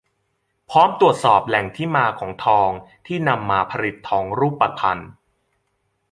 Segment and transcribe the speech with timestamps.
[0.69, 2.69] พร้อมตรวจสอบแหล่งที่มาของทอง
[3.07, 5.01] ที่นำมาผลิตทองรูปพรรณ